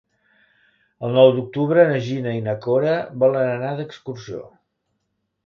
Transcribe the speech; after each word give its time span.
El 1.07 1.11
nou 1.17 1.29
d'octubre 1.35 1.83
na 1.91 1.99
Gina 2.07 2.33
i 2.39 2.41
na 2.47 2.57
Cora 2.65 2.97
volen 3.25 3.47
anar 3.53 3.75
d'excursió. 3.83 4.43